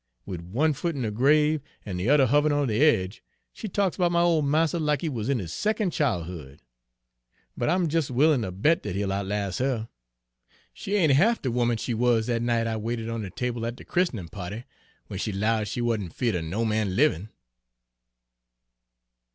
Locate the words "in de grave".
0.95-1.61